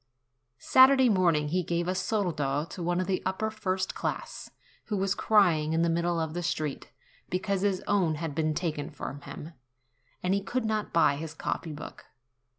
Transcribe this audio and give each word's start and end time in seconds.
Saturday 0.57 1.09
morning 1.09 1.49
he 1.49 1.61
gave 1.61 1.87
a 1.87 1.93
soldo 1.93 2.65
to 2.65 2.81
one 2.81 2.99
of 2.99 3.05
the 3.05 3.21
upper 3.23 3.51
first 3.51 3.93
class, 3.93 4.49
who 4.85 4.97
was 4.97 5.13
crying 5.13 5.73
in 5.73 5.83
the 5.83 5.91
middle 5.91 6.19
of 6.19 6.33
the 6.33 6.41
street, 6.41 6.89
because 7.29 7.61
his 7.61 7.83
own 7.85 8.15
had 8.15 8.33
been 8.33 8.55
taken 8.55 8.89
from 8.89 9.21
him, 9.21 9.53
and 10.23 10.33
he 10.33 10.41
could 10.41 10.65
not 10.65 10.91
buy 10.91 11.17
his 11.17 11.35
copy 11.35 11.71
book. 11.71 12.05